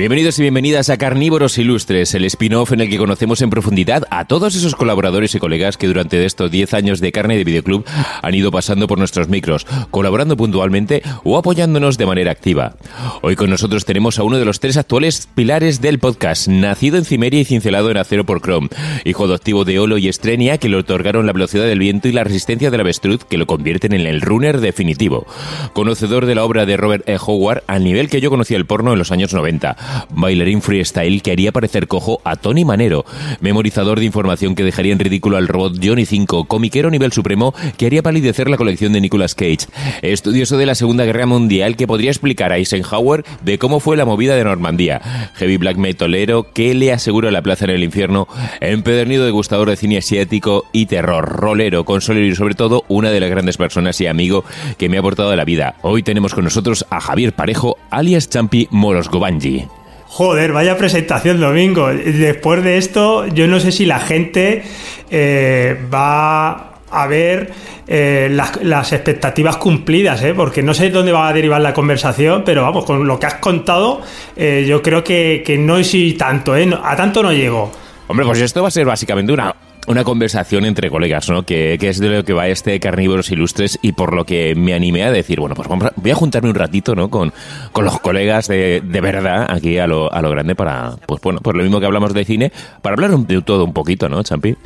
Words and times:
Bienvenidos 0.00 0.38
y 0.38 0.42
bienvenidas 0.42 0.88
a 0.88 0.96
Carnívoros 0.96 1.58
Ilustres, 1.58 2.14
el 2.14 2.24
spin-off 2.24 2.72
en 2.72 2.80
el 2.80 2.88
que 2.88 2.96
conocemos 2.96 3.42
en 3.42 3.50
profundidad 3.50 4.04
a 4.08 4.24
todos 4.24 4.54
esos 4.54 4.74
colaboradores 4.74 5.34
y 5.34 5.38
colegas 5.38 5.76
que 5.76 5.88
durante 5.88 6.24
estos 6.24 6.50
10 6.50 6.72
años 6.72 7.00
de 7.00 7.12
carne 7.12 7.36
de 7.36 7.44
videoclub 7.44 7.84
han 8.22 8.34
ido 8.34 8.50
pasando 8.50 8.86
por 8.86 8.96
nuestros 8.96 9.28
micros, 9.28 9.66
colaborando 9.90 10.38
puntualmente 10.38 11.02
o 11.22 11.36
apoyándonos 11.36 11.98
de 11.98 12.06
manera 12.06 12.32
activa. 12.32 12.76
Hoy 13.20 13.36
con 13.36 13.50
nosotros 13.50 13.84
tenemos 13.84 14.18
a 14.18 14.22
uno 14.22 14.38
de 14.38 14.46
los 14.46 14.58
tres 14.58 14.78
actuales 14.78 15.28
pilares 15.34 15.82
del 15.82 15.98
podcast, 15.98 16.48
nacido 16.48 16.96
en 16.96 17.04
Cimeria 17.04 17.42
y 17.42 17.44
cincelado 17.44 17.90
en 17.90 17.98
acero 17.98 18.24
por 18.24 18.40
Chrome, 18.40 18.70
hijo 19.04 19.24
adoptivo 19.24 19.66
de 19.66 19.80
Olo 19.80 19.98
y 19.98 20.08
Estrenia 20.08 20.56
que 20.56 20.70
le 20.70 20.78
otorgaron 20.78 21.26
la 21.26 21.34
velocidad 21.34 21.64
del 21.64 21.78
viento 21.78 22.08
y 22.08 22.12
la 22.12 22.24
resistencia 22.24 22.70
del 22.70 22.80
avestruz 22.80 23.26
que 23.26 23.36
lo 23.36 23.46
convierten 23.46 23.92
en 23.92 24.06
el 24.06 24.22
runner 24.22 24.62
definitivo. 24.62 25.26
Conocedor 25.74 26.24
de 26.24 26.36
la 26.36 26.44
obra 26.44 26.64
de 26.64 26.78
Robert 26.78 27.06
E. 27.06 27.18
Howard 27.20 27.64
al 27.66 27.84
nivel 27.84 28.08
que 28.08 28.22
yo 28.22 28.30
conocía 28.30 28.56
el 28.56 28.64
porno 28.64 28.94
en 28.94 28.98
los 28.98 29.12
años 29.12 29.34
90 29.34 29.76
bailarín 30.10 30.62
freestyle 30.62 31.22
que 31.22 31.32
haría 31.32 31.52
parecer 31.52 31.86
cojo 31.88 32.20
a 32.24 32.36
Tony 32.36 32.64
Manero, 32.64 33.04
memorizador 33.40 33.98
de 33.98 34.06
información 34.06 34.54
que 34.54 34.64
dejaría 34.64 34.92
en 34.92 34.98
ridículo 34.98 35.36
al 35.36 35.48
robot 35.48 35.78
Johnny 35.82 36.06
5, 36.06 36.44
comiquero 36.44 36.90
nivel 36.90 37.12
supremo 37.12 37.54
que 37.76 37.86
haría 37.86 38.02
palidecer 38.02 38.48
la 38.48 38.56
colección 38.56 38.92
de 38.92 39.00
Nicolas 39.00 39.34
Cage, 39.34 39.66
estudioso 40.02 40.56
de 40.56 40.66
la 40.66 40.74
Segunda 40.74 41.04
Guerra 41.04 41.26
Mundial 41.26 41.76
que 41.76 41.86
podría 41.86 42.10
explicar 42.10 42.52
a 42.52 42.58
Eisenhower 42.58 43.24
de 43.42 43.58
cómo 43.58 43.80
fue 43.80 43.96
la 43.96 44.04
movida 44.04 44.34
de 44.36 44.44
Normandía, 44.44 45.30
heavy 45.34 45.56
black 45.56 45.76
metalero 45.76 46.52
que 46.52 46.74
le 46.74 46.92
asegura 46.92 47.30
la 47.30 47.42
plaza 47.42 47.64
en 47.64 47.72
el 47.72 47.84
infierno, 47.84 48.28
empedernido 48.60 49.24
degustador 49.24 49.70
de 49.70 49.76
cine 49.76 49.98
asiático 49.98 50.64
y 50.72 50.86
terror, 50.86 51.28
rolero, 51.28 51.84
consolero 51.84 52.26
y 52.26 52.34
sobre 52.34 52.54
todo 52.54 52.84
una 52.88 53.10
de 53.10 53.20
las 53.20 53.30
grandes 53.30 53.56
personas 53.56 54.00
y 54.00 54.06
amigo 54.06 54.44
que 54.78 54.88
me 54.88 54.96
ha 54.96 55.00
aportado 55.00 55.30
a 55.30 55.36
la 55.36 55.44
vida. 55.44 55.76
Hoy 55.82 56.02
tenemos 56.02 56.34
con 56.34 56.44
nosotros 56.44 56.86
a 56.90 57.00
Javier 57.00 57.32
Parejo, 57.32 57.76
alias 57.90 58.28
Champi 58.28 58.68
Morosgobanji. 58.70 59.79
Joder, 60.12 60.52
vaya 60.52 60.76
presentación, 60.76 61.38
Domingo. 61.38 61.86
Después 61.86 62.64
de 62.64 62.78
esto, 62.78 63.28
yo 63.28 63.46
no 63.46 63.60
sé 63.60 63.70
si 63.70 63.86
la 63.86 64.00
gente 64.00 64.64
eh, 65.08 65.78
va 65.92 66.72
a 66.90 67.06
ver 67.06 67.52
eh, 67.86 68.28
las, 68.28 68.92
expectativas 68.92 69.56
cumplidas, 69.56 70.20
¿eh? 70.24 70.34
porque 70.34 70.64
no 70.64 70.74
sé 70.74 70.90
dónde 70.90 71.12
va 71.12 71.28
a 71.28 71.32
derivar 71.32 71.60
la 71.60 71.72
conversación, 71.72 72.42
pero 72.44 72.62
vamos, 72.62 72.84
con 72.84 73.06
lo 73.06 73.20
que 73.20 73.26
has 73.26 73.34
contado, 73.34 74.02
eh, 74.34 74.64
yo 74.68 74.82
creo 74.82 75.04
que, 75.04 75.56
no 75.60 75.78
es 75.78 75.96
tanto, 76.18 76.54
a 76.54 76.96
tanto 76.96 77.22
no 77.22 77.32
llego. 77.32 77.70
Hombre, 78.08 78.26
pues 78.26 78.40
esto 78.40 78.62
va 78.62 78.68
a 78.68 78.72
ser 78.72 78.86
básicamente 78.86 79.32
una 79.32 79.54
una 79.90 80.04
conversación 80.04 80.64
entre 80.64 80.90
colegas, 80.90 81.28
¿no? 81.28 81.44
Que, 81.44 81.78
es 81.80 81.98
de 81.98 82.08
lo 82.08 82.24
que 82.24 82.32
va 82.32 82.48
este 82.48 82.78
Carnívoros 82.78 83.30
Ilustres 83.30 83.78
y 83.82 83.92
por 83.92 84.14
lo 84.14 84.24
que 84.24 84.54
me 84.54 84.74
animé 84.74 85.02
a 85.02 85.10
decir, 85.10 85.40
bueno, 85.40 85.54
pues 85.54 85.68
voy 85.96 86.10
a 86.10 86.14
juntarme 86.14 86.48
un 86.48 86.54
ratito, 86.54 86.94
¿no? 86.94 87.10
Con, 87.10 87.32
con 87.72 87.84
los 87.84 87.98
colegas 88.00 88.48
de, 88.48 88.82
de 88.84 89.00
verdad 89.00 89.46
aquí 89.48 89.78
a 89.78 89.86
lo, 89.86 90.12
a 90.12 90.22
lo 90.22 90.30
grande 90.30 90.54
para, 90.54 90.96
pues 91.06 91.20
bueno, 91.22 91.40
por 91.40 91.56
lo 91.56 91.62
mismo 91.62 91.80
que 91.80 91.86
hablamos 91.86 92.14
de 92.14 92.24
cine, 92.24 92.52
para 92.82 92.94
hablar 92.94 93.10
de 93.18 93.42
todo 93.42 93.64
un 93.64 93.72
poquito, 93.72 94.08
¿no, 94.08 94.22
Champi? 94.22 94.56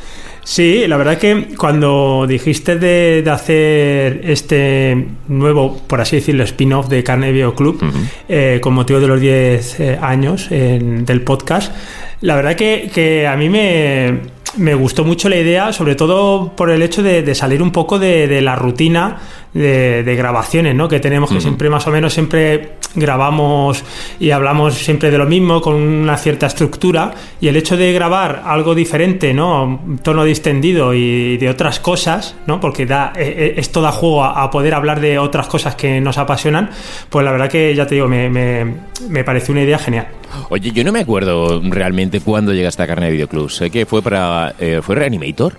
Sí, 0.45 0.87
la 0.87 0.99
verdad 0.99 1.17
que 1.17 1.55
cuando 1.57 2.27
dijiste 2.29 2.77
de, 2.77 3.25
hacer 3.31 4.21
este 4.25 5.09
nuevo, 5.29 5.81
por 5.87 6.01
así 6.01 6.17
decirlo, 6.17 6.45
spin-off 6.45 6.89
de 6.89 7.03
Carne 7.03 7.33
Bio 7.33 7.55
Club, 7.55 7.83
eh, 8.29 8.59
con 8.61 8.75
motivo 8.75 9.01
de 9.01 9.09
los 9.09 9.21
10 9.21 9.81
eh, 9.81 9.99
años 10.01 10.49
del 10.51 11.23
podcast, 11.23 11.75
la 12.21 12.37
verdad 12.37 12.55
que, 12.57 12.91
que 12.93 13.27
a 13.27 13.37
mí 13.37 13.49
me 13.49 14.34
me 14.56 14.75
gustó 14.75 15.04
mucho 15.04 15.28
la 15.28 15.37
idea, 15.37 15.72
sobre 15.72 15.94
todo 15.94 16.53
por 16.56 16.70
el 16.70 16.82
hecho 16.82 17.03
de, 17.03 17.34
salir 17.34 17.62
un 17.62 17.72
poco 17.72 17.98
de, 17.98 18.41
la 18.41 18.56
rutina 18.56 19.19
de, 19.54 20.15
grabaciones, 20.16 20.75
¿no? 20.75 20.88
Que 20.88 21.00
tenemos 21.00 21.31
que 21.31 21.41
siempre 21.41 21.70
más 21.70 21.87
o 21.87 21.91
menos 21.91 22.12
siempre 22.12 22.72
grabamos 22.97 23.82
y 24.20 24.31
hablamos 24.31 24.75
siempre 24.75 25.10
de 25.10 25.19
lo 25.19 25.26
mismo 25.26 25.60
con 25.60 25.75
una 25.75 26.16
cierta 26.16 26.47
estructura 26.47 27.12
y 27.41 27.48
el 27.48 27.56
hecho 27.56 27.76
de 27.76 27.92
grabar 27.92 28.42
algo 28.44 28.75
diferente, 28.75 29.32
¿no? 29.32 29.65
Un 29.65 29.98
tono 29.98 30.25
distendido 30.25 30.94
y 30.94 31.37
de 31.37 31.48
otras 31.48 31.81
cosas, 31.81 32.37
¿no? 32.47 32.60
Porque 32.60 32.87
da, 32.87 33.12
e, 33.16 33.54
e, 33.56 33.60
esto 33.60 33.81
da 33.81 33.92
juego 33.92 34.25
a, 34.25 34.50
poder 34.50 34.75
hablar 34.75 35.00
de 35.00 35.19
otras 35.19 35.47
cosas 35.47 35.75
que 35.75 36.00
nos 36.00 36.19
apasionan, 36.19 36.71
pues 37.09 37.25
la 37.25 37.32
verdad 37.32 37.48
que 37.48 37.75
ya 37.75 37.86
te 37.86 37.94
digo, 37.97 38.09
me, 38.09 38.28
me, 38.28 38.75
me 39.09 39.25
pareció 39.25 39.53
una 39.53 39.62
idea 39.62 39.78
genial. 39.78 40.06
Oye, 40.48 40.71
yo 40.72 40.84
no 40.84 40.92
me 40.92 41.00
acuerdo 41.00 41.60
realmente 41.65 42.21
cuándo 42.21 42.53
llega 42.53 42.69
esta 42.69 42.86
carne 42.86 43.06
de 43.06 43.12
videoclub. 43.12 43.50
Sé 43.50 43.71
que 43.71 43.86
fue 43.86 44.03
para. 44.03 44.54
Eh, 44.59 44.81
¿Fue 44.82 44.97
Reanimator? 44.97 45.54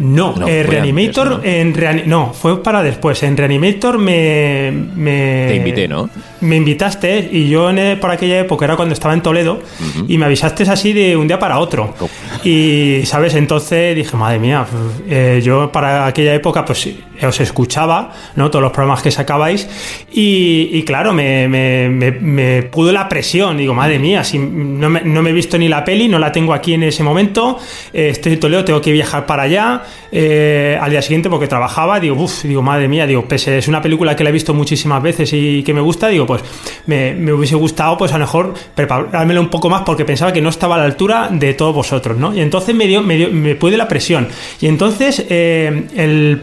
No, 0.00 0.34
eh, 0.48 0.62
Reanimator 0.62 1.42
en 1.44 1.74
no, 2.06 2.32
fue 2.32 2.62
para 2.62 2.82
después. 2.82 3.22
En 3.22 3.36
Reanimator 3.36 3.98
me, 3.98 4.72
me 4.96 5.46
te 5.48 5.56
invité, 5.56 5.86
¿no? 5.86 6.08
Me 6.40 6.56
invitaste 6.56 7.28
y 7.30 7.50
yo 7.50 7.68
en, 7.68 8.00
por 8.00 8.10
aquella 8.10 8.40
época 8.40 8.64
era 8.64 8.76
cuando 8.76 8.94
estaba 8.94 9.12
en 9.12 9.20
Toledo 9.20 9.60
y 10.08 10.16
me 10.16 10.24
avisaste 10.24 10.62
así 10.62 10.94
de 10.94 11.18
un 11.18 11.28
día 11.28 11.38
para 11.38 11.58
otro. 11.58 11.94
Oh. 12.00 12.08
Y 12.42 13.02
sabes, 13.04 13.34
entonces 13.34 13.94
dije, 13.94 14.16
madre 14.16 14.38
mía, 14.38 14.64
eh, 15.06 15.42
yo 15.44 15.70
para 15.70 16.06
aquella 16.06 16.32
época 16.34 16.64
pues 16.64 16.88
os 17.22 17.40
escuchaba, 17.40 18.14
¿no? 18.36 18.50
Todos 18.50 18.62
los 18.62 18.72
programas 18.72 19.02
que 19.02 19.10
sacabais 19.10 19.68
y, 20.10 20.82
claro, 20.84 21.12
me, 21.12 21.46
me, 21.46 21.90
me, 21.90 22.62
pudo 22.62 22.90
la 22.90 23.06
presión. 23.06 23.58
Digo, 23.58 23.74
madre 23.74 23.98
mía, 23.98 24.24
si 24.24 24.38
no 24.38 24.88
me, 24.88 25.02
no 25.02 25.20
me, 25.20 25.28
he 25.28 25.32
visto 25.34 25.58
ni 25.58 25.68
la 25.68 25.84
peli, 25.84 26.08
no 26.08 26.18
la 26.18 26.32
tengo 26.32 26.54
aquí 26.54 26.72
en 26.72 26.84
ese 26.84 27.02
momento, 27.02 27.58
eh, 27.92 28.08
estoy 28.08 28.32
en 28.32 28.40
Toledo, 28.40 28.64
tengo 28.64 28.80
que 28.80 28.92
viajar 28.92 29.26
para 29.26 29.42
allá 29.42 29.82
eh, 30.12 30.78
al 30.80 30.90
día 30.90 31.02
siguiente 31.02 31.30
porque 31.30 31.46
trabajaba, 31.46 32.00
digo, 32.00 32.22
uff, 32.22 32.44
digo, 32.44 32.62
madre 32.62 32.88
mía, 32.88 33.06
digo, 33.06 33.26
pese 33.26 33.58
es 33.58 33.68
una 33.68 33.80
película 33.80 34.16
que 34.16 34.24
la 34.24 34.30
he 34.30 34.32
visto 34.32 34.54
muchísimas 34.54 35.02
veces 35.02 35.32
y 35.32 35.62
que 35.62 35.74
me 35.74 35.80
gusta, 35.80 36.08
digo, 36.08 36.26
pues 36.26 36.42
me, 36.86 37.32
hubiese 37.32 37.54
gustado, 37.54 37.96
pues 37.96 38.12
a 38.12 38.18
lo 38.18 38.24
mejor 38.24 38.54
preparármelo 38.74 39.40
un 39.40 39.48
poco 39.48 39.68
más 39.68 39.82
porque 39.82 40.04
pensaba 40.04 40.32
que 40.32 40.40
no 40.40 40.48
estaba 40.48 40.76
a 40.76 40.78
la 40.78 40.84
altura 40.84 41.28
de 41.30 41.54
todos 41.54 41.74
vosotros, 41.74 42.16
¿no? 42.16 42.34
Y 42.34 42.40
entonces 42.40 42.74
me 42.74 42.86
dio, 42.86 43.02
me, 43.02 43.26
me 43.28 43.54
pude 43.54 43.76
la 43.76 43.88
presión. 43.88 44.28
Y 44.60 44.66
entonces 44.66 45.24
eh, 45.28 45.86
el 45.96 46.40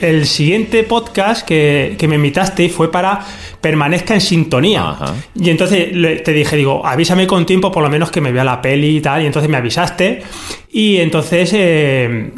el 0.00 0.26
siguiente 0.26 0.82
podcast 0.82 1.46
que, 1.46 1.96
me 2.08 2.16
invitaste 2.16 2.68
fue 2.68 2.90
para 2.90 3.20
permanezca 3.60 4.14
en 4.14 4.20
sintonía. 4.20 4.96
Y 5.34 5.50
entonces 5.50 5.90
te 6.22 6.32
dije, 6.32 6.56
digo, 6.56 6.86
avísame 6.86 7.26
con 7.26 7.46
tiempo, 7.46 7.72
por 7.72 7.82
lo 7.82 7.88
menos 7.88 8.10
que 8.10 8.20
me 8.20 8.32
vea 8.32 8.44
la 8.44 8.60
peli 8.60 8.98
y 8.98 9.00
tal. 9.00 9.22
Y 9.22 9.26
entonces 9.26 9.50
me 9.50 9.56
avisaste. 9.56 10.22
Y 10.70 10.98
entonces 10.98 11.50
eh, 11.54 12.30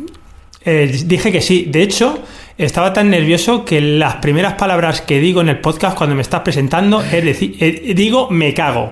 eh, 0.69 1.03
dije 1.07 1.33
que 1.33 1.41
sí. 1.41 1.67
De 1.67 1.83
hecho, 1.83 2.23
estaba 2.59 2.93
tan 2.93 3.09
nervioso 3.09 3.65
que 3.65 3.81
las 3.81 4.17
primeras 4.17 4.55
palabras 4.55 5.01
que 5.01 5.19
digo 5.19 5.41
en 5.41 5.49
el 5.49 5.61
podcast 5.61 5.97
cuando 5.97 6.15
me 6.15 6.21
estás 6.21 6.43
presentando 6.43 7.03
es 7.03 7.25
decir, 7.25 7.57
eh, 7.59 7.95
digo, 7.95 8.29
me 8.31 8.53
cago. 8.53 8.91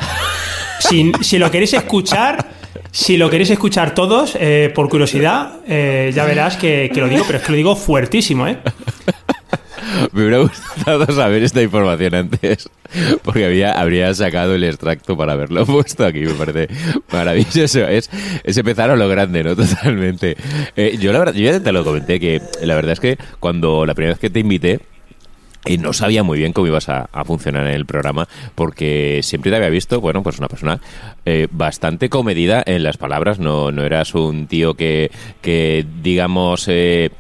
Si, 0.78 1.12
si, 1.20 1.38
lo 1.38 1.50
queréis 1.50 1.74
escuchar, 1.74 2.46
si 2.90 3.18
lo 3.18 3.28
queréis 3.28 3.50
escuchar 3.50 3.94
todos, 3.94 4.38
por 4.74 4.88
curiosidad, 4.88 5.56
ya 5.66 6.24
verás 6.24 6.56
que, 6.56 6.90
lo 6.94 7.08
digo, 7.08 7.24
pero 7.26 7.38
es 7.38 7.44
que 7.44 7.52
lo 7.52 7.56
digo 7.56 7.76
fuertísimo, 7.76 8.46
¿eh? 8.46 8.58
me 10.12 10.20
hubiera 10.20 10.38
gustado 10.38 11.06
saber 11.12 11.42
esta 11.42 11.62
información 11.62 12.14
antes, 12.14 12.68
porque 13.22 13.44
había, 13.44 13.72
habría 13.72 14.12
sacado 14.14 14.54
el 14.54 14.64
extracto 14.64 15.16
para 15.16 15.32
haberlo 15.32 15.66
puesto 15.66 16.04
aquí, 16.04 16.20
me 16.20 16.34
parece 16.34 16.68
maravilloso. 17.12 17.86
Es, 17.86 18.10
es 18.44 18.56
empezar 18.56 18.90
a 18.90 18.96
lo 18.96 19.08
grande, 19.08 19.44
¿no? 19.44 19.56
Totalmente. 19.56 20.36
Eh, 20.76 20.96
yo 21.00 21.12
la 21.12 21.20
verdad, 21.20 21.34
yo 21.34 21.50
ya 21.50 21.60
te 21.60 21.72
lo 21.72 21.84
comenté, 21.84 22.20
que 22.20 22.40
la 22.62 22.74
verdad 22.74 22.92
es 22.92 23.00
que 23.00 23.18
cuando 23.40 23.86
la 23.86 23.94
primera 23.94 24.14
vez 24.14 24.20
que 24.20 24.30
te 24.30 24.40
invité, 24.40 24.80
y 25.66 25.78
no 25.78 25.92
sabía 25.92 26.22
muy 26.22 26.38
bien 26.38 26.52
cómo 26.52 26.68
ibas 26.68 26.88
a, 26.88 27.08
funcionar 27.24 27.66
en 27.66 27.74
el 27.74 27.86
programa 27.86 28.28
porque 28.54 29.20
siempre 29.22 29.50
te 29.50 29.56
había 29.56 29.68
visto, 29.68 30.00
bueno, 30.00 30.22
pues 30.22 30.38
una 30.38 30.46
persona 30.46 30.80
eh, 31.24 31.48
bastante 31.50 32.08
comedida 32.08 32.62
en 32.64 32.84
las 32.84 32.96
palabras, 32.96 33.40
no, 33.40 33.72
no 33.72 33.82
eras 33.82 34.14
un 34.14 34.46
tío 34.46 34.74
que, 34.74 35.10
que 35.42 35.84
digamos... 36.02 36.66
Eh, 36.68 37.10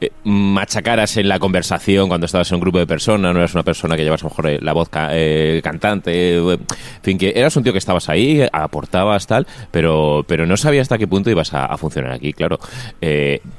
eh, 0.00 0.10
machacaras 0.24 1.16
en 1.16 1.28
la 1.28 1.38
conversación 1.38 2.08
cuando 2.08 2.26
estabas 2.26 2.50
en 2.50 2.56
un 2.56 2.60
grupo 2.60 2.78
de 2.78 2.86
personas, 2.86 3.32
no 3.32 3.38
eras 3.38 3.54
una 3.54 3.64
persona 3.64 3.96
que 3.96 4.04
llevas 4.04 4.22
a 4.22 4.26
lo 4.26 4.30
mejor 4.30 4.46
eh, 4.48 4.58
la 4.60 4.72
voz 4.72 4.88
eh, 4.94 5.60
cantante, 5.62 6.36
en 6.36 6.58
fin, 7.02 7.18
que 7.18 7.32
eras 7.34 7.56
un 7.56 7.64
tío 7.64 7.72
que 7.72 7.78
estabas 7.78 8.08
ahí, 8.08 8.46
aportabas 8.52 9.26
tal, 9.26 9.46
pero, 9.70 10.24
pero 10.26 10.46
no 10.46 10.56
sabía 10.56 10.82
hasta 10.82 10.98
qué 10.98 11.06
punto 11.06 11.30
ibas 11.30 11.52
a, 11.52 11.76
funcionar 11.76 12.12
aquí, 12.12 12.32
claro. 12.32 12.58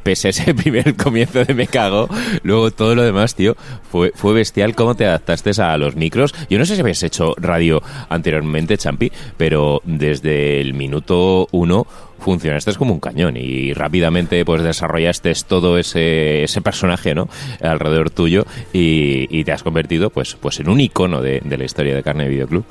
pese 0.04 0.28
a 0.28 0.30
ese 0.30 0.54
primer 0.56 0.96
comienzo 0.96 1.44
de 1.44 1.54
Me 1.54 1.68
Cago, 1.68 2.08
luego 2.44 2.72
todo 2.72 2.96
lo 2.96 3.04
demás, 3.04 3.36
tío, 3.36 3.56
fue, 3.90 4.12
fue 4.16 4.34
bestial 4.34 4.76
cómo 4.76 4.96
te 4.96 5.06
adaptaste 5.06 5.52
a 5.60 5.78
los 5.78 5.96
micros. 5.96 6.34
Yo 6.50 6.60
no 6.60 6.66
sé 6.66 6.76
si 6.76 6.82
habías 6.82 7.04
hecho 7.04 7.34
radio 7.38 7.82
anteriormente, 8.10 8.78
Champi, 8.78 9.12
pero 9.38 9.82
desde 9.84 10.62
el 10.62 10.74
minuto 10.74 11.48
uno 11.52 11.88
funcionaste 12.22 12.74
como 12.76 12.94
un 12.94 13.00
cañón 13.00 13.36
y 13.38 13.74
rápidamente 13.74 14.46
pues 14.46 14.64
desarrollaste 14.64 15.34
todo 15.48 15.78
ese, 15.78 16.44
ese 16.44 16.62
personaje 16.62 17.16
¿no? 17.16 17.28
alrededor 17.62 18.10
tuyo 18.10 18.46
y, 18.74 19.44
te 19.44 19.52
has 19.52 19.64
convertido 19.64 20.12
pues, 20.12 20.36
pues 20.40 20.60
en 20.60 20.70
un 20.70 20.80
icono 20.80 21.22
de, 21.22 21.42
la 21.44 21.64
historia 21.64 21.96
de 21.96 22.04
Carne 22.04 22.28
Videoclub. 22.28 22.64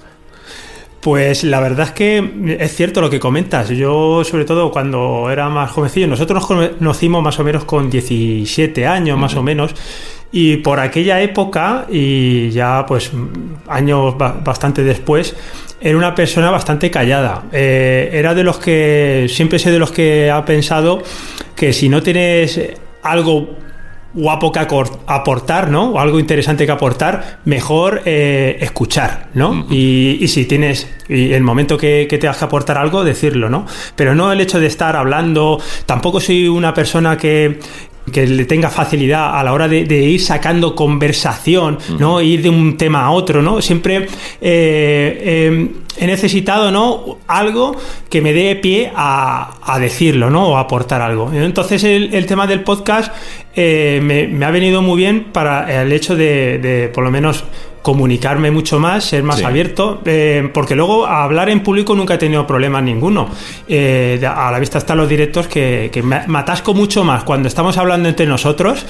Pues 1.00 1.42
la 1.44 1.58
verdad 1.60 1.88
es 1.88 1.92
que 1.92 2.56
es 2.60 2.76
cierto 2.76 3.00
lo 3.00 3.10
que 3.10 3.18
comentas. 3.18 3.70
Yo, 3.70 4.22
sobre 4.22 4.44
todo 4.44 4.70
cuando 4.70 5.30
era 5.30 5.48
más 5.48 5.70
jovencillo, 5.72 6.06
nosotros 6.06 6.48
nos 6.48 6.76
conocimos 6.78 7.22
más 7.22 7.38
o 7.40 7.44
menos 7.44 7.64
con 7.64 7.90
17 7.90 8.86
años, 8.86 9.18
más 9.18 9.34
o 9.34 9.42
menos. 9.42 9.74
Y 10.30 10.58
por 10.58 10.78
aquella 10.78 11.20
época, 11.20 11.86
y 11.90 12.50
ya 12.50 12.84
pues 12.86 13.10
años 13.66 14.16
bastante 14.16 14.84
después, 14.84 15.34
era 15.80 15.96
una 15.96 16.14
persona 16.14 16.50
bastante 16.50 16.90
callada. 16.90 17.44
Eh, 17.52 18.10
era 18.12 18.34
de 18.34 18.44
los 18.44 18.58
que, 18.58 19.26
siempre 19.28 19.58
sé 19.58 19.70
de 19.70 19.78
los 19.78 19.92
que 19.92 20.30
ha 20.30 20.44
pensado 20.44 21.02
que 21.56 21.72
si 21.72 21.88
no 21.88 22.02
tienes 22.02 22.60
algo 23.02 23.56
guapo 24.12 24.50
que 24.50 24.58
aportar, 24.58 25.70
¿no? 25.70 25.90
O 25.90 26.00
algo 26.00 26.18
interesante 26.18 26.66
que 26.66 26.72
aportar, 26.72 27.38
mejor 27.44 28.02
eh, 28.04 28.58
escuchar, 28.60 29.28
¿no? 29.34 29.66
y, 29.70 30.26
si 30.26 30.46
tienes, 30.46 30.88
y 31.08 31.32
el 31.32 31.42
momento 31.42 31.78
que, 31.78 32.06
que 32.10 32.18
tengas 32.18 32.38
que 32.38 32.44
aportar 32.44 32.76
algo, 32.76 33.04
decirlo, 33.04 33.48
¿no? 33.48 33.66
Pero 33.94 34.14
no 34.14 34.32
el 34.32 34.40
hecho 34.40 34.58
de 34.58 34.66
estar 34.66 34.96
hablando, 34.96 35.60
tampoco 35.86 36.20
soy 36.20 36.48
una 36.48 36.74
persona 36.74 37.16
que, 37.16 37.60
que 38.10 38.26
le 38.26 38.44
tenga 38.44 38.70
facilidad 38.70 39.38
a 39.38 39.42
la 39.42 39.52
hora 39.52 39.68
de, 39.68 39.84
ir 39.84 40.20
sacando 40.20 40.74
conversación, 40.74 41.78
¿no? 41.98 42.20
Ir 42.20 42.42
de 42.42 42.50
un 42.50 42.76
tema 42.76 43.04
a 43.04 43.10
otro, 43.10 43.42
¿no? 43.42 43.60
Siempre 43.62 44.06
eh, 44.40 45.48
em, 45.48 45.68
he 45.96 46.06
necesitado, 46.06 46.70
¿no? 46.70 47.18
Algo 47.26 47.76
que 48.08 48.20
me 48.20 48.32
dé 48.32 48.56
pie 48.56 48.92
a, 48.94 49.78
decirlo, 49.80 50.30
¿no? 50.30 50.48
O 50.48 50.56
aportar 50.56 51.00
algo. 51.00 51.32
Entonces 51.32 51.84
el, 51.84 52.26
tema 52.26 52.46
del 52.46 52.62
podcast 52.62 53.12
eh, 53.54 54.00
me, 54.02 54.44
ha 54.44 54.50
venido 54.50 54.82
muy 54.82 54.96
bien 54.96 55.26
para 55.32 55.82
el 55.82 55.92
hecho 55.92 56.16
de, 56.16 56.58
de 56.58 56.88
por 56.88 57.04
lo 57.04 57.10
menos 57.10 57.44
comunicarme 57.82 58.50
mucho 58.50 58.78
más, 58.78 59.04
ser 59.04 59.22
más 59.22 59.42
abierto, 59.42 60.02
eh, 60.04 60.48
porque 60.52 60.74
luego 60.74 61.06
a 61.06 61.24
hablar 61.24 61.48
en 61.48 61.60
público 61.62 61.94
nunca 61.94 62.14
he 62.14 62.18
tenido 62.18 62.46
problemas 62.46 62.82
ninguno. 62.82 63.28
Eh, 63.68 64.20
a 64.26 64.50
la 64.50 64.58
vista 64.58 64.78
están 64.78 64.98
los 64.98 65.08
directos 65.08 65.48
que, 65.48 65.88
que, 65.92 66.02
me, 66.02 66.16
atasco 66.16 66.74
mucho 66.74 67.04
más 67.04 67.24
cuando 67.24 67.48
estamos 67.48 67.78
hablando 67.78 68.08
entre 68.08 68.26
nosotros, 68.26 68.84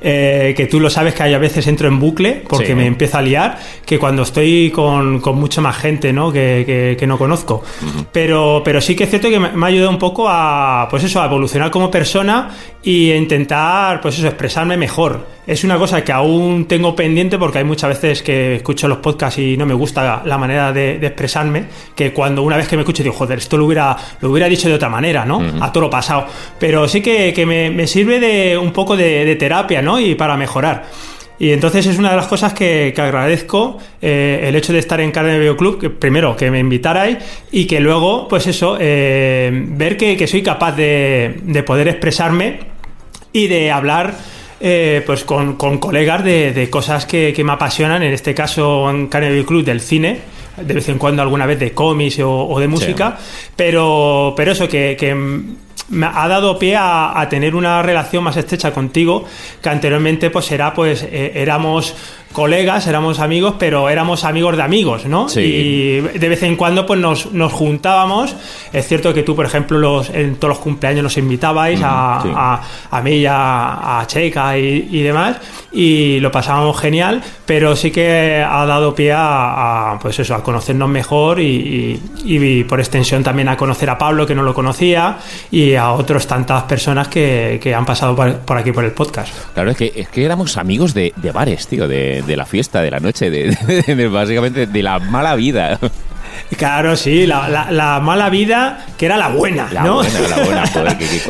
eh, 0.00 0.54
que 0.56 0.66
tú 0.66 0.80
lo 0.80 0.90
sabes 0.90 1.14
que 1.14 1.22
hay 1.22 1.34
a 1.34 1.38
veces 1.38 1.66
entro 1.68 1.86
en 1.86 2.00
bucle 2.00 2.42
porque 2.48 2.74
me 2.74 2.86
empiezo 2.86 3.18
a 3.18 3.22
liar, 3.22 3.58
que 3.86 3.98
cuando 3.98 4.22
estoy 4.22 4.70
con, 4.70 5.20
con 5.20 5.38
mucha 5.38 5.60
más 5.60 5.76
gente 5.76 6.12
¿no? 6.12 6.32
que, 6.32 6.96
que, 6.98 7.06
no 7.06 7.18
conozco. 7.18 7.62
pero, 8.10 8.62
pero 8.64 8.80
sí 8.80 8.96
que 8.96 9.04
es 9.04 9.10
cierto 9.10 9.28
que 9.28 9.38
me, 9.38 9.52
me, 9.52 9.66
ha 9.66 9.68
ayudado 9.68 9.90
un 9.90 9.98
poco 9.98 10.28
a, 10.28 10.88
pues 10.90 11.04
eso, 11.04 11.22
a 11.22 11.26
evolucionar 11.26 11.70
como 11.70 11.90
persona 11.90 12.50
y 12.82 13.12
intentar, 13.12 14.00
pues 14.00 14.18
eso, 14.18 14.26
expresarme 14.26 14.76
mejor. 14.76 15.26
Es 15.46 15.64
una 15.64 15.76
cosa 15.76 16.04
que 16.04 16.12
aún 16.12 16.66
tengo 16.66 16.94
pendiente 16.94 17.38
porque 17.38 17.58
hay 17.58 17.64
muchas 17.64 17.90
veces 17.90 18.22
que 18.22 18.31
escucho 18.56 18.88
los 18.88 18.98
podcasts 18.98 19.38
y 19.38 19.56
no 19.56 19.66
me 19.66 19.74
gusta 19.74 20.22
la 20.24 20.38
manera 20.38 20.72
de, 20.72 20.94
expresarme, 20.96 21.64
que 21.94 22.12
cuando 22.12 22.42
una 22.42 22.56
vez 22.56 22.68
que 22.68 22.76
me 22.76 22.82
escucho 22.82 23.02
digo, 23.02 23.14
joder, 23.14 23.38
esto 23.38 23.56
lo 23.56 23.66
hubiera, 23.66 23.96
lo 24.20 24.30
hubiera 24.30 24.48
dicho 24.48 24.68
de 24.68 24.74
otra 24.74 24.88
manera, 24.88 25.24
¿no? 25.24 25.42
A 25.60 25.72
todo 25.72 25.84
lo 25.84 25.90
pasado. 25.90 26.26
Pero 26.58 26.86
sí 26.88 27.00
que, 27.00 27.44
me, 27.46 27.86
sirve 27.86 28.20
de 28.20 28.58
un 28.58 28.72
poco 28.72 28.96
de, 28.96 29.36
terapia, 29.36 29.82
¿no? 29.82 29.98
Y 29.98 30.14
para 30.14 30.36
mejorar. 30.36 30.84
Y 31.38 31.50
entonces 31.50 31.86
es 31.86 31.98
una 31.98 32.10
de 32.10 32.16
las 32.16 32.26
cosas 32.26 32.54
que, 32.54 32.94
agradezco 32.96 33.78
eh, 34.00 34.44
el 34.44 34.54
hecho 34.54 34.72
de 34.72 34.78
estar 34.78 35.00
en 35.00 35.10
Carne 35.10 35.38
Video 35.38 35.56
Club, 35.56 35.80
que 35.80 35.90
primero 35.90 36.36
que 36.36 36.50
me 36.50 36.60
invitarais 36.60 37.18
y 37.50 37.66
que 37.66 37.80
luego, 37.80 38.28
pues 38.28 38.46
eso, 38.46 38.76
eh, 38.80 39.50
ver 39.52 39.96
que, 39.96 40.26
soy 40.26 40.42
capaz 40.42 40.72
de, 40.72 41.40
de 41.42 41.62
poder 41.62 41.88
expresarme 41.88 42.60
y 43.32 43.48
de 43.48 43.70
hablar 43.72 44.14
eh, 44.64 45.02
pues 45.04 45.24
con, 45.24 45.56
colegas 45.56 46.22
de, 46.22 46.68
cosas 46.70 47.04
que, 47.04 47.34
me 47.44 47.52
apasionan, 47.52 48.00
en 48.04 48.12
este 48.12 48.32
caso 48.32 48.88
en 48.88 49.08
Carnegie 49.08 49.44
Club 49.44 49.64
del 49.64 49.80
cine, 49.80 50.20
de 50.56 50.74
vez 50.74 50.88
en 50.88 50.98
cuando 50.98 51.20
alguna 51.20 51.46
vez 51.46 51.58
de 51.58 51.72
cómics 51.72 52.20
o, 52.22 52.56
de 52.60 52.68
música, 52.68 53.18
pero, 53.56 54.34
pero 54.36 54.52
eso 54.52 54.68
que, 54.68 54.96
me 55.88 56.06
ha 56.06 56.28
dado 56.28 56.60
pie 56.60 56.76
a, 56.78 57.26
tener 57.28 57.56
una 57.56 57.82
relación 57.82 58.22
más 58.22 58.36
estrecha 58.36 58.72
contigo 58.72 59.24
que 59.60 59.68
anteriormente 59.68 60.30
pues 60.30 60.50
era 60.52 60.72
pues 60.72 61.02
eh, 61.02 61.32
éramos 61.34 61.94
colegas, 62.32 62.86
éramos 62.86 63.20
amigos, 63.20 63.54
pero 63.58 63.88
éramos 63.88 64.24
amigos 64.24 64.56
de 64.56 64.62
amigos, 64.62 65.06
¿no? 65.06 65.26
Y 65.36 66.00
de 66.00 66.28
vez 66.28 66.42
en 66.42 66.56
cuando 66.56 66.86
pues 66.86 66.98
nos, 66.98 67.52
juntábamos. 67.52 68.34
Es 68.72 68.88
cierto 68.88 69.14
que 69.14 69.22
tú, 69.22 69.36
por 69.36 69.46
ejemplo, 69.46 69.78
los, 69.78 70.10
en 70.10 70.36
todos 70.36 70.50
los 70.54 70.58
cumpleaños 70.58 71.02
nos 71.04 71.16
invitabais 71.16 71.80
a, 71.82 72.60
a, 72.90 73.02
mí, 73.02 73.24
a, 73.26 74.00
a 74.00 74.06
Checa 74.06 74.56
y, 74.58 75.02
demás, 75.02 75.36
y 75.72 76.20
lo 76.20 76.32
pasábamos 76.32 76.78
genial, 76.80 77.22
pero 77.46 77.76
sí 77.76 77.90
que 77.90 78.44
ha 78.46 78.66
dado 78.66 78.94
pie 78.94 79.12
a, 79.14 79.98
pues 80.00 80.18
eso, 80.18 80.34
a 80.34 80.42
conocernos 80.42 80.88
mejor 80.88 81.38
y, 81.40 82.64
por 82.68 82.80
extensión 82.80 83.22
también 83.22 83.48
a 83.48 83.56
conocer 83.56 83.90
a 83.90 83.98
Pablo, 83.98 84.26
que 84.26 84.34
no 84.34 84.42
lo 84.42 84.54
conocía, 84.54 85.18
y 85.50 85.74
a 85.74 85.92
otras 85.92 86.26
tantas 86.26 86.64
personas 86.64 87.08
que, 87.08 87.74
han 87.76 87.86
pasado 87.86 88.16
por, 88.16 88.56
aquí 88.56 88.72
por 88.72 88.84
el 88.84 88.92
podcast. 88.92 89.32
Claro, 89.54 89.70
es 89.70 89.76
que, 89.76 89.92
es 89.94 90.08
que 90.08 90.24
éramos 90.24 90.56
amigos 90.56 90.94
de, 90.94 91.12
de 91.16 91.30
bares, 91.30 91.66
tío, 91.66 91.86
de 91.88 92.21
de, 92.26 92.36
la 92.36 92.46
fiesta, 92.46 92.80
de 92.82 92.90
la 92.90 93.00
noche, 93.00 93.30
de, 93.30 94.08
básicamente 94.08 94.66
de 94.66 94.82
la 94.82 94.98
mala 94.98 95.34
vida. 95.34 95.78
Claro, 96.56 96.96
sí, 96.96 97.26
la, 97.26 98.00
mala 98.02 98.30
vida, 98.30 98.86
que 98.98 99.06
era 99.06 99.16
la 99.16 99.28
buena, 99.28 99.68
la 99.72 99.84
¿no? 99.84 99.96
Buena, 99.96 100.20
la 100.28 100.44
buena, 100.44 100.64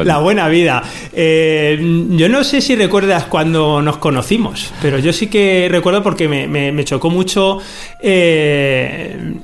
la 0.05 0.19
buena 0.19 0.49
vida. 0.49 0.83
Eh, 1.13 2.07
yo 2.11 2.29
no 2.29 2.45
sé 2.45 2.61
si 2.61 2.77
recuerdas 2.77 3.25
cuando 3.27 3.83
nos 3.83 3.99
conocimos, 3.99 4.73
pero 4.81 4.99
yo 4.99 5.13
sí 5.13 5.29
que 5.29 5.69
recuerdo 5.71 6.03
porque 6.03 6.29
me, 6.29 6.85
chocó 6.85 7.11
mucho 7.11 7.59
eh, 8.01 9.35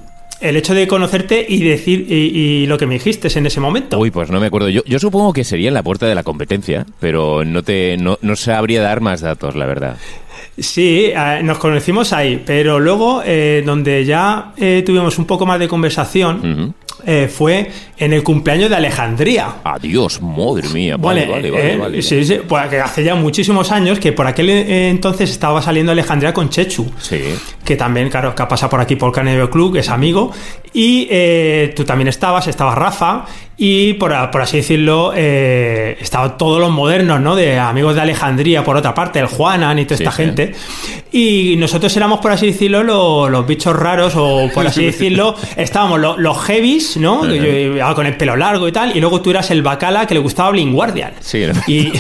el 0.41 0.57
hecho 0.57 0.75
de 0.75 0.87
conocerte 0.87 1.45
y 1.49 1.63
decir 1.63 2.07
y, 2.11 2.67
lo 2.67 2.79
que 2.79 2.87
me 2.87 2.95
dijiste 2.95 3.29
en 3.37 3.47
ese 3.47 3.61
momento. 3.61 3.99
Uy, 3.99 4.11
pues 4.11 4.31
no 4.31 4.41
me 4.41 4.47
acuerdo. 4.47 4.69
Yo, 4.69 4.83
yo 4.85 4.99
supongo 4.99 5.33
que 5.33 5.45
sería 5.45 5.69
en 5.69 5.75
la 5.75 5.83
puerta 5.83 6.07
de 6.07 6.15
la 6.15 6.23
competencia, 6.23 6.87
pero 7.01 7.45
no 7.45 7.63
te 7.63 7.97
no, 7.99 8.19
no 8.23 8.37
sabría 8.37 8.83
dar 8.83 9.01
más 9.01 9.21
datos, 9.21 9.57
la 9.57 9.67
verdad. 9.67 9.97
Sí, 10.61 11.13
eh, 11.15 11.41
nos 11.43 11.59
conocimos 11.59 12.13
ahí, 12.13 12.43
pero 12.45 12.81
luego 12.81 13.23
eh, 13.25 13.63
donde 13.65 14.05
ya 14.05 14.53
eh, 14.57 14.83
tuvimos 14.85 15.19
un 15.19 15.25
poco 15.25 15.47
más 15.47 15.59
de 15.59 15.69
conversación 15.69 16.75
fue 17.31 17.71
en 17.97 18.13
el 18.13 18.23
cumpleaños 18.23 18.69
de 18.69 18.77
Alejandría. 18.77 19.55
Adiós, 19.65 20.21
madre 20.21 20.69
mía. 20.69 20.97
Vale, 20.99 21.27
vale, 21.27 21.77
vale, 21.77 22.03
Sí, 22.03 22.25
sí, 22.25 22.41
pues 22.47 22.73
hace 22.75 23.05
ya 23.05 23.15
muchísimos 23.15 23.71
años 23.71 23.99
que 23.99 24.13
por 24.13 24.27
aquel 24.27 24.51
entonces 24.51 25.31
estaba 25.31 25.63
saliendo 25.63 25.93
Alejandría 25.93 26.35
con 26.35 26.51
Chechu. 26.51 26.91
Sí. 27.01 27.21
Que 27.69 27.77
también, 27.77 28.09
claro, 28.09 28.35
que 28.35 28.43
ha 28.43 28.49
pasado 28.49 28.71
por 28.71 28.81
aquí 28.81 28.97
por 28.97 29.13
Carne 29.13 29.47
Club, 29.51 29.77
es 29.77 29.91
amigo. 29.91 30.33
Y 30.73 31.07
eh, 31.11 31.75
tú 31.77 31.85
también 31.85 32.09
estabas, 32.09 32.49
estaba 32.49 32.75
Rafa, 32.75 33.27
y 33.61 33.95
por, 33.95 34.15
así 34.15 34.59
decirlo, 34.59 35.13
eh, 35.17 35.97
estaban 36.01 36.39
todos 36.39 36.61
los 36.61 36.71
modernos, 36.71 37.21
¿no? 37.21 37.35
De 37.35 37.59
amigos 37.59 37.97
de 37.97 38.03
Alejandría, 38.03 38.63
por 38.63 38.77
otra 38.77 38.95
parte, 38.95 39.19
el 39.19 39.27
Juanan 39.27 39.81
y 39.81 39.85
toda 39.85 39.97
esta 39.97 40.13
gente. 40.13 40.55
Y 41.11 41.57
nosotros 41.59 41.95
éramos, 41.97 42.21
por 42.21 42.31
así 42.31 42.47
decirlo, 42.47 42.85
los, 43.29 43.47
bichos 43.49 43.75
raros, 43.75 44.15
o 44.17 44.49
por 44.55 44.65
así 44.65 44.85
decirlo, 44.87 45.35
estábamos 45.57 45.99
los, 45.99 46.39
heavies, 46.45 46.99
¿no? 46.99 47.27
yo 47.27 47.95
con 47.97 48.07
el 48.07 48.17
pelo 48.17 48.37
largo 48.37 48.69
y 48.69 48.73
tal, 48.73 48.97
y 48.97 49.01
luego 49.01 49.21
tú 49.21 49.31
eras 49.31 49.51
el 49.51 49.63
bacala 49.63 50.07
que 50.07 50.15
le 50.15 50.21
gustaba 50.21 50.51
Bling 50.53 50.73
Guardian. 50.73 51.15
Sí, 51.19 51.43
y, 51.67 51.93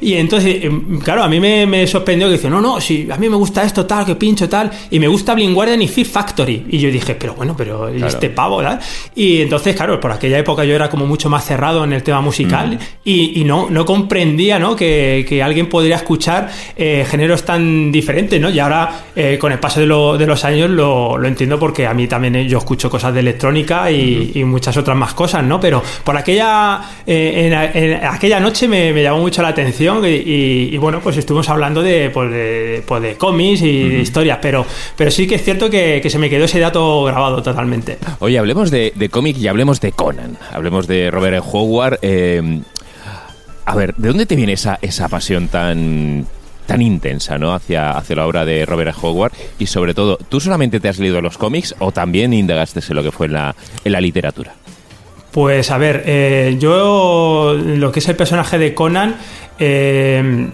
y 0.00 0.14
entonces, 0.14 0.64
em, 0.64 0.98
claro, 0.98 1.22
a 1.22 1.28
mí 1.28 1.38
me, 1.38 1.86
sorprendió 1.86 2.26
que 2.26 2.32
dice, 2.32 2.50
no, 2.50 2.60
no, 2.60 2.80
si 2.80 3.08
a 3.08 3.16
mí 3.16 3.28
me 3.28 3.36
gusta 3.36 3.62
esto, 3.62 3.86
tal, 3.86 4.04
que 4.04 4.16
pincho, 4.16 4.48
tal, 4.48 4.72
y 4.90 4.98
me 4.98 5.05
gusta 5.08 5.34
Bling 5.34 5.54
Guardian 5.54 5.82
y 5.82 5.88
Fear 5.88 6.06
Factory. 6.06 6.66
Y 6.68 6.78
yo 6.78 6.90
dije, 6.90 7.14
pero 7.14 7.34
bueno, 7.34 7.54
pero 7.56 7.88
este 7.88 8.30
pavo, 8.30 8.58
¿verdad? 8.58 8.80
Y 9.14 9.42
entonces, 9.42 9.74
claro, 9.76 10.00
por 10.00 10.12
aquella 10.12 10.38
época 10.38 10.64
yo 10.64 10.74
era 10.74 10.88
como 10.88 11.06
mucho 11.06 11.28
más 11.28 11.44
cerrado 11.44 11.84
en 11.84 11.92
el 11.92 12.02
tema 12.02 12.20
musical 12.20 12.76
mm. 12.76 12.78
y, 13.04 13.44
no, 13.44 13.68
no 13.70 13.84
comprendía, 13.84 14.58
¿no? 14.58 14.76
Que, 14.76 15.42
alguien 15.46 15.68
podría 15.68 15.96
escuchar 15.96 16.50
eh, 16.76 17.06
géneros 17.08 17.44
tan 17.44 17.92
diferentes, 17.92 18.40
¿no? 18.40 18.50
Y 18.50 18.58
ahora, 18.58 19.04
eh, 19.14 19.38
con 19.38 19.52
el 19.52 19.58
paso 19.58 19.80
de, 19.80 19.86
los 19.86 20.44
años, 20.44 20.70
lo, 20.70 21.22
entiendo 21.24 21.58
porque 21.58 21.86
a 21.86 21.94
mí 21.94 22.06
también 22.06 22.36
eh, 22.36 22.46
yo 22.46 22.58
escucho 22.58 22.90
cosas 22.90 23.12
de 23.14 23.20
electrónica 23.20 23.90
y, 23.90 24.42
muchas 24.46 24.76
otras 24.76 24.96
más 24.96 25.12
cosas, 25.12 25.42
¿no? 25.42 25.58
Pero 25.60 25.82
por 26.04 26.16
aquella, 26.16 26.80
en, 27.04 27.52
aquella 28.04 28.40
noche 28.40 28.68
me, 28.68 29.02
llamó 29.02 29.18
mucho 29.18 29.42
la 29.42 29.48
atención 29.48 30.02
y, 30.04 30.76
bueno, 30.78 31.00
pues 31.00 31.16
estuvimos 31.16 31.48
hablando 31.48 31.82
de, 31.82 32.10
pues 32.10 32.30
de, 32.30 32.82
pues 32.86 33.16
cómics 33.16 33.62
y 33.62 33.88
de 33.88 33.98
historias, 34.00 34.38
pero, 34.40 34.64
pero 34.96 35.10
sí 35.10 35.26
que 35.26 35.36
es 35.36 35.42
cierto 35.42 35.70
que, 35.70 36.02
se 36.08 36.18
me 36.18 36.30
quedó 36.30 36.44
ese 36.44 36.58
dato 36.58 37.04
grabado 37.04 37.42
totalmente. 37.42 37.98
Oye, 38.18 38.38
hablemos 38.38 38.70
de, 38.70 38.92
de 38.94 39.08
cómic 39.08 39.36
y 39.38 39.48
hablemos 39.48 39.80
de 39.80 39.92
Conan, 39.92 40.38
hablemos 40.52 40.86
de 40.86 41.10
Robert 41.10 41.44
Howard. 41.52 41.98
Eh, 42.02 42.60
a 43.64 43.74
ver, 43.74 43.94
¿de 43.96 44.08
dónde 44.08 44.26
te 44.26 44.36
viene 44.36 44.52
esa, 44.52 44.78
esa 44.80 45.08
pasión 45.08 45.48
tan, 45.48 46.26
tan 46.66 46.82
intensa 46.82 47.38
¿no? 47.38 47.52
hacia, 47.52 47.90
hacia 47.90 48.16
la 48.16 48.26
obra 48.26 48.44
de 48.44 48.64
Robert 48.64 48.96
Howard 49.00 49.32
y 49.58 49.66
sobre 49.66 49.94
todo, 49.94 50.18
¿tú 50.28 50.40
solamente 50.40 50.80
te 50.80 50.88
has 50.88 50.98
leído 50.98 51.20
los 51.20 51.38
cómics 51.38 51.74
o 51.78 51.92
también 51.92 52.32
indagaste 52.32 52.80
en 52.88 52.96
lo 52.96 53.02
que 53.02 53.12
fue 53.12 53.26
en 53.26 53.32
la, 53.32 53.54
en 53.84 53.92
la 53.92 54.00
literatura? 54.00 54.54
Pues 55.32 55.70
a 55.70 55.78
ver, 55.78 56.02
eh, 56.06 56.56
yo 56.58 57.54
lo 57.54 57.92
que 57.92 57.98
es 57.98 58.08
el 58.08 58.16
personaje 58.16 58.56
de 58.56 58.72
Conan, 58.72 59.16
eh, 59.58 60.48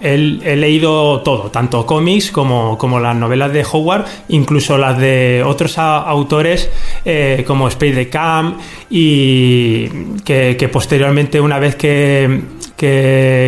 he, 0.00 0.56
leído 0.56 1.20
todo, 1.22 1.50
tanto 1.50 1.86
cómics 1.86 2.30
como, 2.30 2.76
como, 2.76 3.00
las 3.00 3.16
novelas 3.16 3.52
de 3.52 3.64
Howard, 3.70 4.04
incluso 4.28 4.76
las 4.76 4.98
de 4.98 5.42
otros 5.44 5.78
autores 5.78 6.70
eh, 7.04 7.44
como 7.46 7.68
Space 7.68 7.94
the 7.94 8.08
Camp 8.08 8.60
y 8.90 9.88
que, 10.24 10.68
posteriormente 10.72 11.40
una 11.40 11.58
vez 11.58 11.76
que, 11.76 12.40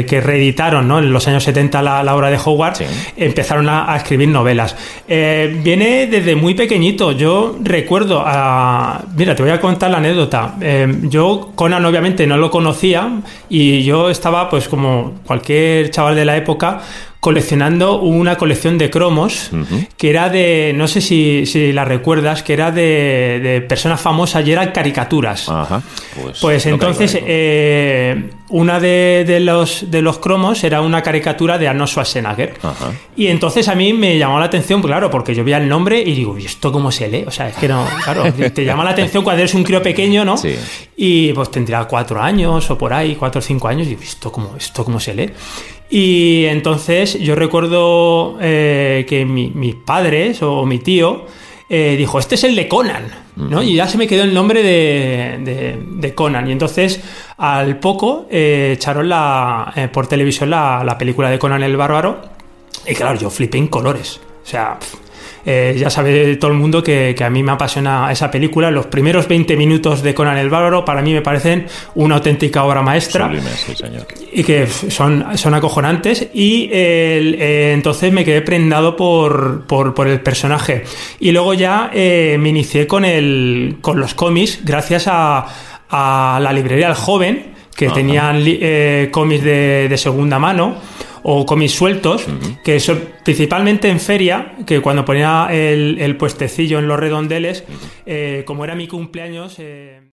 que, 0.06 0.20
reeditaron 0.20 0.88
¿no? 0.88 0.98
en 0.98 1.12
los 1.12 1.26
años 1.28 1.44
70 1.44 1.82
la, 1.82 2.14
obra 2.14 2.30
de 2.30 2.38
Howard, 2.42 2.76
empezaron 3.16 3.68
a, 3.68 3.94
escribir 3.96 4.28
novelas. 4.28 4.76
Eh, 5.08 5.60
viene 5.62 6.06
desde 6.06 6.34
muy 6.34 6.54
pequeñito. 6.54 7.12
Yo 7.12 7.56
recuerdo 7.62 8.22
a... 8.24 9.02
Mira, 9.16 9.34
te 9.34 9.42
voy 9.42 9.52
a 9.52 9.60
contar 9.60 9.90
la 9.90 9.98
anécdota. 9.98 10.54
Eh, 10.60 10.86
yo 11.02 11.52
Conan 11.54 11.84
obviamente 11.84 12.26
no 12.26 12.36
lo 12.36 12.50
conocía 12.50 13.20
y 13.48 13.82
yo 13.84 14.10
estaba 14.10 14.48
pues 14.48 14.68
como 14.68 15.14
cualquier 15.26 15.90
chaval 15.90 16.16
de 16.16 16.24
la 16.24 16.36
época 16.36 16.80
coleccionando 17.26 17.98
una 18.02 18.36
colección 18.36 18.78
de 18.78 18.88
cromos 18.88 19.50
que 19.96 20.10
era 20.10 20.28
de, 20.28 20.72
no 20.76 20.86
sé 20.86 21.00
si, 21.00 21.72
la 21.72 21.84
recuerdas, 21.84 22.44
que 22.44 22.52
era 22.52 22.70
de, 22.70 23.66
personas 23.68 24.00
famosas 24.00 24.46
y 24.46 24.52
eran 24.52 24.70
caricaturas. 24.70 25.50
Pues, 26.22 26.38
pues 26.40 26.66
entonces, 26.66 27.18
eh, 27.20 28.30
una 28.50 28.78
de, 28.78 29.40
los, 29.40 29.90
de 29.90 30.02
los 30.02 30.18
cromos 30.18 30.62
era 30.62 30.80
una 30.82 31.02
caricatura 31.02 31.58
de 31.58 31.66
Arnold 31.66 31.90
Schwarzenegger. 31.90 32.54
Y 33.16 33.26
entonces 33.26 33.66
a 33.66 33.74
mí 33.74 33.92
me 33.92 34.16
llamó 34.18 34.38
la 34.38 34.46
atención, 34.46 34.80
claro, 34.80 35.10
porque 35.10 35.34
yo 35.34 35.42
veía 35.42 35.56
el 35.56 35.68
nombre 35.68 36.00
y 36.00 36.14
digo, 36.14 36.38
¿y 36.38 36.44
esto 36.44 36.70
cómo 36.70 36.92
se 36.92 37.08
lee? 37.08 37.24
O 37.26 37.32
sea, 37.32 37.48
es 37.48 37.56
que 37.56 37.66
no, 37.66 37.84
claro, 38.04 38.22
te 38.54 38.64
llama 38.64 38.84
la 38.84 38.90
atención 38.90 39.24
cuando 39.24 39.42
eres 39.42 39.54
un 39.54 39.64
crío 39.64 39.82
pequeño, 39.82 40.24
¿no? 40.24 40.36
Y 40.96 41.32
pues 41.32 41.50
tendría 41.50 41.84
cuatro 41.86 42.22
años 42.22 42.70
o 42.70 42.78
por 42.78 42.92
ahí, 42.92 43.16
cuatro 43.16 43.40
o 43.40 43.42
cinco 43.42 43.66
años, 43.66 43.88
y 43.88 43.90
digo, 43.90 44.02
¿esto 44.02 44.30
cómo, 44.30 44.54
esto 44.56 44.84
cómo 44.84 45.00
se 45.00 45.12
lee? 45.12 45.32
Y 45.88 46.46
entonces 46.46 47.18
yo 47.20 47.34
recuerdo 47.34 48.38
eh, 48.40 49.06
que 49.08 49.24
mis 49.24 49.74
padres 49.74 50.42
o 50.42 50.66
mi 50.66 50.78
tío 50.78 51.26
eh, 51.68 51.94
dijo, 51.96 52.18
este 52.18 52.34
es 52.34 52.44
el 52.44 52.56
de 52.56 52.68
Conan, 52.68 53.04
¿no? 53.36 53.62
Y 53.62 53.74
ya 53.74 53.86
se 53.86 53.98
me 53.98 54.06
quedó 54.06 54.24
el 54.24 54.34
nombre 54.34 54.62
de, 54.62 56.12
Conan. 56.14 56.48
Y 56.48 56.52
entonces 56.52 57.00
al 57.36 57.78
poco 57.78 58.26
eh, 58.30 58.72
echaron 58.74 59.08
la, 59.08 59.90
por 59.92 60.06
televisión 60.06 60.50
la, 60.50 60.96
película 60.98 61.30
de 61.30 61.38
Conan 61.38 61.62
el 61.62 61.76
Bárbaro. 61.76 62.20
Y 62.86 62.94
claro, 62.94 63.18
yo 63.18 63.30
flipé 63.30 63.58
en 63.58 63.68
colores. 63.68 64.20
O 64.44 64.48
sea, 64.48 64.78
eh, 65.48 65.76
ya 65.78 65.90
sabe 65.90 66.34
todo 66.36 66.50
el 66.50 66.56
mundo 66.56 66.82
que, 66.82 67.14
a 67.24 67.30
mí 67.30 67.44
me 67.44 67.52
apasiona 67.52 68.10
esa 68.10 68.32
película. 68.32 68.68
Los 68.72 68.86
primeros 68.86 69.28
20 69.28 69.56
minutos 69.56 70.02
de 70.02 70.12
Conan 70.12 70.36
el 70.38 70.50
Bárbaro 70.50 70.84
para 70.84 71.02
mí 71.02 71.12
me 71.12 71.22
parecen 71.22 71.66
una 71.94 72.16
auténtica 72.16 72.64
obra 72.64 72.82
maestra. 72.82 73.30
Y 74.32 74.42
que 74.42 74.66
son, 74.66 75.38
son 75.38 75.54
acojonantes. 75.54 76.30
Y 76.34 76.68
eh, 76.72 77.72
entonces 77.72 78.12
me 78.12 78.24
quedé 78.24 78.42
prendado 78.42 78.96
por, 78.96 79.64
el 80.08 80.20
personaje. 80.20 80.82
Y 81.20 81.30
luego 81.30 81.54
ya 81.54 81.92
eh, 81.94 82.36
me 82.40 82.48
inicié 82.48 82.88
con, 82.88 83.04
el, 83.04 83.76
con 83.80 84.00
los 84.00 84.14
cómics 84.14 84.64
gracias 84.64 85.04
a, 85.06 85.46
la 85.88 86.52
librería 86.52 86.88
El 86.88 86.94
Joven, 86.94 87.54
que 87.76 87.88
tenían 87.90 88.42
cómics 89.12 89.44
de, 89.44 89.86
de 89.88 89.96
segunda 89.96 90.40
mano 90.40 90.76
o 91.28 91.44
cómics 91.44 91.72
sueltos, 91.72 92.24
que 92.62 92.78
son 92.78 93.00
principalmente 93.24 93.88
en 93.88 93.98
feria, 93.98 94.54
que 94.64 94.80
cuando 94.80 95.04
ponía 95.04 95.48
el, 95.50 96.16
puestecillo 96.16 96.78
en 96.78 96.86
los 96.86 97.00
redondeles, 97.00 97.64
eh, 98.06 98.44
como 98.46 98.64
era 98.64 98.76
mi 98.76 98.86
cumpleaños... 98.86 99.56
Eh, 99.58 100.12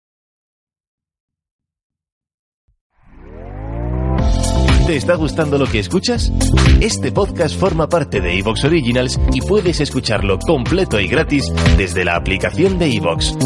¿Te 4.87 4.97
está 4.97 5.15
gustando 5.15 5.59
lo 5.59 5.67
que 5.67 5.79
escuchas? 5.79 6.33
Este 6.81 7.11
podcast 7.11 7.57
forma 7.57 7.87
parte 7.87 8.19
de 8.19 8.39
Evox 8.39 8.65
Originals 8.65 9.19
y 9.31 9.39
puedes 9.39 9.79
escucharlo 9.81 10.39
completo 10.39 10.99
y 10.99 11.07
gratis 11.07 11.45
desde 11.77 12.03
la 12.03 12.15
aplicación 12.15 12.79
de 12.79 12.87
Evox. 12.87 13.37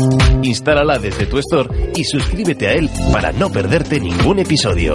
Instálala 0.41 0.97
desde 0.99 1.25
tu 1.25 1.37
store 1.39 1.91
y 1.95 2.05
suscríbete 2.05 2.67
a 2.67 2.73
él 2.73 2.89
para 3.11 3.33
no 3.33 3.51
perderte 3.51 3.99
ningún 3.99 4.39
episodio. 4.39 4.93